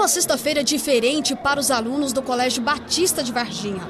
uma 0.00 0.08
sexta-feira 0.08 0.64
diferente 0.64 1.36
para 1.36 1.60
os 1.60 1.70
alunos 1.70 2.10
do 2.10 2.22
Colégio 2.22 2.62
Batista 2.62 3.22
de 3.22 3.30
Varginha. 3.30 3.82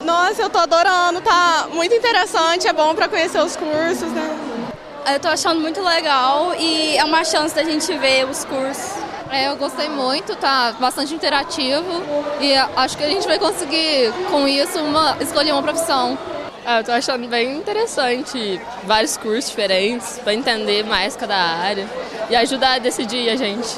Nossa, 0.00 0.42
eu 0.42 0.48
tô 0.48 0.58
adorando, 0.58 1.20
tá 1.20 1.68
muito 1.72 1.92
interessante, 1.92 2.68
é 2.68 2.72
bom 2.72 2.94
para 2.94 3.08
conhecer 3.08 3.40
os 3.40 3.56
cursos, 3.56 4.08
né? 4.12 4.38
Eu 5.12 5.18
tô 5.18 5.26
achando 5.26 5.60
muito 5.60 5.82
legal 5.82 6.54
e 6.56 6.96
é 6.96 7.04
uma 7.04 7.24
chance 7.24 7.52
da 7.52 7.64
gente 7.64 7.92
ver 7.98 8.24
os 8.28 8.44
cursos. 8.44 9.02
É, 9.32 9.48
eu 9.48 9.56
gostei 9.56 9.88
muito, 9.88 10.36
tá 10.36 10.76
bastante 10.78 11.12
interativo 11.12 12.04
e 12.40 12.54
acho 12.54 12.96
que 12.96 13.02
a 13.02 13.08
gente 13.08 13.26
vai 13.26 13.38
conseguir, 13.40 14.12
com 14.30 14.46
isso, 14.46 14.78
uma, 14.78 15.16
escolher 15.20 15.50
uma 15.50 15.62
profissão. 15.62 16.16
Ah, 16.64 16.80
eu 16.80 16.84
tô 16.84 16.92
achando 16.92 17.26
bem 17.26 17.56
interessante, 17.56 18.60
vários 18.84 19.16
cursos 19.16 19.50
diferentes, 19.50 20.18
para 20.18 20.34
entender 20.34 20.84
mais 20.84 21.16
cada 21.16 21.34
área 21.34 21.88
e 22.28 22.36
ajudar 22.36 22.74
a 22.74 22.78
decidir 22.78 23.30
a 23.30 23.36
gente. 23.36 23.68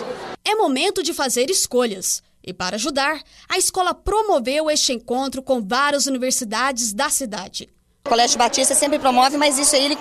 É 0.44 0.54
momento 0.54 1.02
de 1.02 1.14
fazer 1.14 1.48
escolhas. 1.48 2.22
E 2.44 2.52
para 2.52 2.74
ajudar, 2.74 3.22
a 3.48 3.56
escola 3.56 3.94
promoveu 3.94 4.68
este 4.68 4.92
encontro 4.92 5.42
com 5.42 5.62
várias 5.62 6.06
universidades 6.06 6.92
da 6.92 7.08
cidade. 7.08 7.71
O 8.04 8.08
Colégio 8.08 8.36
Batista 8.36 8.74
sempre 8.74 8.98
promove, 8.98 9.36
mas 9.36 9.56
isso 9.56 9.76
aí 9.76 9.84
ele, 9.84 9.96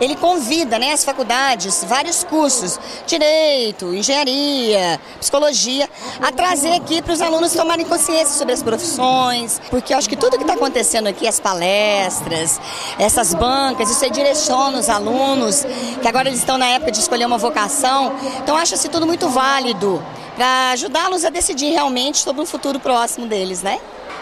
ele 0.00 0.14
convida 0.14 0.78
né, 0.78 0.92
as 0.92 1.04
faculdades, 1.04 1.82
vários 1.82 2.22
cursos, 2.22 2.78
direito, 3.08 3.92
engenharia, 3.92 5.00
psicologia, 5.18 5.90
a 6.22 6.30
trazer 6.30 6.72
aqui 6.74 7.02
para 7.02 7.12
os 7.12 7.20
alunos 7.20 7.52
tomarem 7.52 7.84
consciência 7.84 8.38
sobre 8.38 8.54
as 8.54 8.62
profissões, 8.62 9.60
porque 9.68 9.92
eu 9.92 9.98
acho 9.98 10.08
que 10.08 10.14
tudo 10.14 10.36
que 10.36 10.44
está 10.44 10.54
acontecendo 10.54 11.08
aqui, 11.08 11.26
as 11.26 11.40
palestras, 11.40 12.60
essas 13.00 13.34
bancas, 13.34 13.90
isso 13.90 14.04
aí 14.04 14.12
direciona 14.12 14.78
os 14.78 14.88
alunos, 14.88 15.66
que 16.00 16.06
agora 16.06 16.28
eles 16.28 16.38
estão 16.38 16.56
na 16.56 16.66
época 16.66 16.92
de 16.92 17.00
escolher 17.00 17.26
uma 17.26 17.36
vocação, 17.36 18.14
então 18.40 18.56
acho-se 18.56 18.88
tudo 18.88 19.08
muito 19.08 19.28
válido 19.28 20.00
para 20.36 20.70
ajudá-los 20.70 21.24
a 21.24 21.30
decidir 21.30 21.72
realmente 21.72 22.18
sobre 22.18 22.40
um 22.40 22.46
futuro 22.46 22.78
próximo 22.78 23.26
deles, 23.26 23.60
né? 23.60 23.80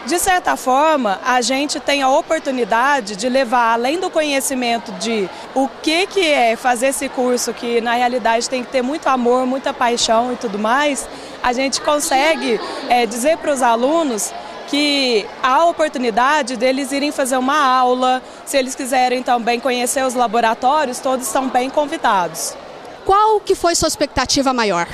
De 0.08 0.18
certa 0.18 0.56
forma, 0.56 1.20
a 1.22 1.42
gente 1.42 1.78
tem 1.78 2.00
a 2.00 2.08
oportunidade 2.08 3.14
de 3.14 3.28
levar, 3.28 3.74
além 3.74 4.00
do 4.00 4.08
conhecimento 4.08 4.90
de 4.92 5.28
o 5.54 5.68
que, 5.82 6.06
que 6.06 6.26
é 6.26 6.56
fazer 6.56 6.86
esse 6.86 7.10
curso, 7.10 7.52
que 7.52 7.78
na 7.82 7.92
realidade 7.92 8.48
tem 8.48 8.64
que 8.64 8.72
ter 8.72 8.80
muito 8.80 9.06
amor, 9.06 9.44
muita 9.44 9.70
paixão 9.70 10.32
e 10.32 10.36
tudo 10.36 10.58
mais, 10.58 11.06
a 11.42 11.52
gente 11.52 11.82
consegue 11.82 12.58
é, 12.88 13.04
dizer 13.04 13.36
para 13.36 13.52
os 13.52 13.60
alunos 13.60 14.32
que 14.68 15.26
há 15.42 15.66
oportunidade 15.66 16.56
deles 16.56 16.90
irem 16.90 17.12
fazer 17.12 17.36
uma 17.36 17.62
aula, 17.62 18.22
se 18.46 18.56
eles 18.56 18.74
quiserem 18.74 19.22
também 19.22 19.60
conhecer 19.60 20.02
os 20.06 20.14
laboratórios, 20.14 21.00
todos 21.00 21.26
estão 21.26 21.50
bem 21.50 21.68
convidados. 21.68 22.56
Qual 23.04 23.40
que 23.40 23.54
foi 23.54 23.74
sua 23.74 23.88
expectativa 23.88 24.54
maior? 24.54 24.88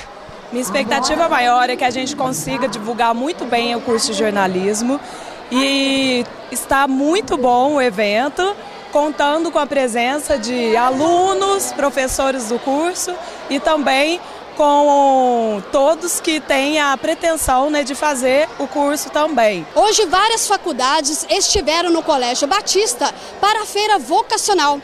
Minha 0.55 0.62
expectativa 0.62 1.28
maior 1.28 1.69
é 1.69 1.74
que 1.74 1.83
a 1.83 1.91
gente 1.91 2.14
consiga 2.14 2.69
divulgar 2.69 3.12
muito 3.12 3.44
bem 3.44 3.74
o 3.74 3.80
curso 3.80 4.12
de 4.12 4.19
jornalismo 4.19 5.00
e 5.50 6.24
está 6.52 6.86
muito 6.86 7.36
bom 7.36 7.74
o 7.74 7.83
evento, 7.83 8.55
contando 8.92 9.50
com 9.50 9.58
a 9.58 9.66
presença 9.66 10.38
de 10.38 10.77
alunos, 10.77 11.72
professores 11.72 12.50
do 12.50 12.60
curso 12.60 13.12
e 13.50 13.58
também 13.58 14.20
com 14.56 15.60
todos 15.72 16.20
que 16.20 16.38
têm 16.38 16.78
a 16.78 16.97
pretensão 16.97 17.69
né, 17.69 17.82
de 17.82 17.97
fazer 17.97 18.48
o 18.56 18.69
curso 18.69 19.10
também. 19.10 19.66
Hoje, 19.75 20.06
várias 20.06 20.47
faculdades 20.47 21.27
estiveram 21.28 21.91
no 21.91 22.00
Colégio 22.00 22.47
Batista 22.47 23.12
para 23.41 23.62
a 23.62 23.66
feira 23.66 23.98
vocacional 23.98 24.80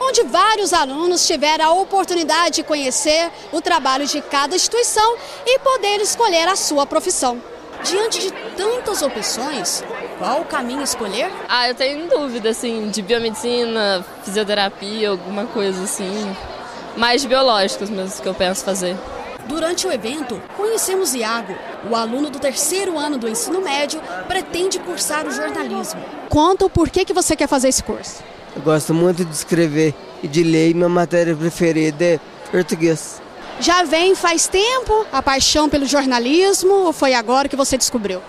onde 0.00 0.22
vários 0.24 0.72
alunos 0.72 1.26
tiveram 1.26 1.64
a 1.64 1.80
oportunidade 1.80 2.56
de 2.56 2.62
conhecer 2.62 3.30
o 3.52 3.60
trabalho 3.60 4.06
de 4.06 4.20
cada 4.20 4.56
instituição 4.56 5.16
e 5.46 5.58
poder 5.58 6.00
escolher 6.00 6.48
a 6.48 6.56
sua 6.56 6.86
profissão. 6.86 7.40
Diante 7.82 8.20
de 8.20 8.30
tantas 8.56 9.02
opções, 9.02 9.84
qual 10.18 10.40
o 10.40 10.44
caminho 10.44 10.82
escolher? 10.82 11.30
Ah, 11.48 11.68
eu 11.68 11.74
tenho 11.74 12.08
dúvida, 12.08 12.50
assim, 12.50 12.88
de 12.88 13.02
biomedicina, 13.02 14.04
fisioterapia, 14.24 15.10
alguma 15.10 15.44
coisa 15.46 15.82
assim. 15.84 16.36
Mais 16.96 17.24
biológicos 17.24 17.90
mesmo 17.90 18.22
que 18.22 18.28
eu 18.28 18.34
penso 18.34 18.64
fazer. 18.64 18.96
Durante 19.46 19.86
o 19.86 19.92
evento, 19.92 20.40
conhecemos 20.56 21.14
Iago. 21.14 21.54
O 21.90 21.94
aluno 21.94 22.30
do 22.30 22.38
terceiro 22.38 22.98
ano 22.98 23.18
do 23.18 23.28
ensino 23.28 23.60
médio 23.60 24.00
pretende 24.26 24.78
cursar 24.78 25.26
o 25.26 25.30
jornalismo. 25.30 26.02
Conta 26.30 26.64
o 26.64 26.70
porquê 26.70 27.04
que 27.04 27.12
você 27.12 27.36
quer 27.36 27.48
fazer 27.48 27.68
esse 27.68 27.82
curso. 27.82 28.22
Eu 28.56 28.62
gosto 28.62 28.94
muito 28.94 29.24
de 29.24 29.34
escrever 29.34 29.94
e 30.22 30.28
de 30.28 30.42
ler 30.42 30.70
e 30.70 30.74
minha 30.74 30.88
matéria 30.88 31.34
preferida 31.34 32.04
é 32.04 32.20
português. 32.50 33.20
Já 33.60 33.84
vem 33.84 34.14
faz 34.14 34.46
tempo 34.46 35.06
a 35.12 35.22
paixão 35.22 35.68
pelo 35.68 35.86
jornalismo 35.86 36.72
ou 36.72 36.92
foi 36.92 37.14
agora 37.14 37.48
que 37.48 37.56
você 37.56 37.76
descobriu? 37.76 38.20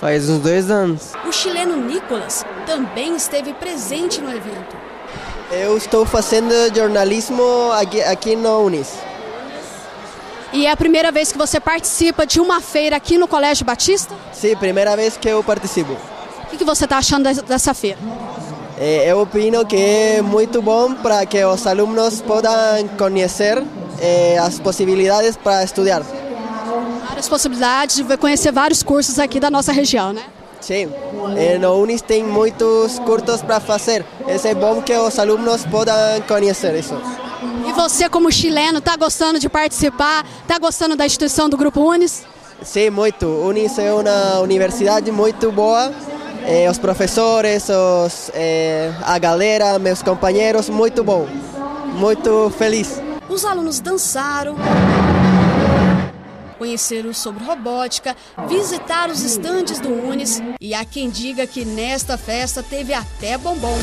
Faz 0.00 0.28
uns 0.28 0.40
dois 0.40 0.70
anos. 0.70 1.12
O 1.26 1.32
chileno 1.32 1.76
Nicolas 1.76 2.44
também 2.66 3.14
esteve 3.14 3.52
presente 3.54 4.20
no 4.20 4.30
evento. 4.30 4.76
Eu 5.50 5.76
estou 5.76 6.04
fazendo 6.06 6.52
jornalismo 6.74 7.70
aqui, 7.72 8.02
aqui 8.02 8.34
na 8.34 8.56
Unis. 8.56 8.92
E 10.52 10.66
é 10.66 10.70
a 10.70 10.76
primeira 10.76 11.10
vez 11.10 11.32
que 11.32 11.38
você 11.38 11.58
participa 11.60 12.26
de 12.26 12.40
uma 12.40 12.60
feira 12.60 12.96
aqui 12.96 13.16
no 13.16 13.28
Colégio 13.28 13.64
Batista? 13.64 14.14
Sim, 14.32 14.56
primeira 14.56 14.96
vez 14.96 15.16
que 15.16 15.28
eu 15.28 15.42
participo. 15.42 15.96
O 16.52 16.56
que 16.56 16.64
você 16.64 16.84
está 16.84 16.98
achando 16.98 17.32
dessa 17.44 17.72
feira? 17.72 17.98
Eh, 18.84 19.08
eu 19.08 19.20
opino 19.20 19.64
que 19.64 19.76
é 19.76 20.20
muito 20.20 20.60
bom 20.60 20.92
para 20.92 21.24
que 21.24 21.44
os 21.44 21.64
alunos 21.68 22.20
possam 22.20 22.88
conhecer 22.98 23.62
eh, 24.00 24.36
as 24.38 24.58
possibilidades 24.58 25.36
para 25.36 25.62
estudar. 25.62 26.02
Várias 27.06 27.28
possibilidades 27.28 28.04
de 28.04 28.16
conhecer 28.16 28.50
vários 28.50 28.82
cursos 28.82 29.20
aqui 29.20 29.38
da 29.38 29.48
nossa 29.48 29.70
região, 29.70 30.12
né? 30.12 30.24
Sim, 30.60 30.88
eh, 31.36 31.58
no 31.58 31.80
Unis 31.80 32.02
tem 32.02 32.24
muitos 32.24 32.98
cursos 32.98 33.40
para 33.40 33.60
fazer. 33.60 34.04
É 34.26 34.52
bom 34.52 34.82
que 34.82 34.92
os 34.96 35.16
alunos 35.16 35.64
possam 35.66 36.20
conhecer 36.26 36.74
isso. 36.74 37.00
E 37.68 37.72
você, 37.72 38.08
como 38.08 38.32
chileno, 38.32 38.78
está 38.78 38.96
gostando 38.96 39.38
de 39.38 39.48
participar? 39.48 40.26
Está 40.42 40.58
gostando 40.58 40.96
da 40.96 41.06
instituição 41.06 41.48
do 41.48 41.56
Grupo 41.56 41.80
Unis? 41.80 42.24
Sim, 42.64 42.90
muito. 42.90 43.26
Unis 43.26 43.78
é 43.78 43.92
uma 43.92 44.40
universidade 44.40 45.12
muito 45.12 45.52
boa 45.52 45.92
eh, 46.46 46.68
os 46.70 46.78
professores, 46.78 47.68
os, 47.68 48.30
eh, 48.34 48.92
a 49.02 49.18
galera, 49.18 49.78
meus 49.78 50.02
companheiros, 50.02 50.68
muito 50.68 51.02
bom, 51.02 51.26
muito 51.94 52.50
feliz. 52.56 53.00
Os 53.28 53.44
alunos 53.44 53.80
dançaram, 53.80 54.56
conheceram 56.58 57.12
sobre 57.12 57.44
robótica, 57.44 58.16
visitaram 58.48 59.12
os 59.12 59.22
estandes 59.22 59.80
do 59.80 59.88
Unis 59.88 60.42
e 60.60 60.74
há 60.74 60.84
quem 60.84 61.10
diga 61.10 61.46
que 61.46 61.64
nesta 61.64 62.18
festa 62.18 62.62
teve 62.62 62.92
até 62.92 63.38
bombom. 63.38 63.78